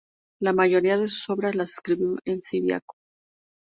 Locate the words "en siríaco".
2.25-2.95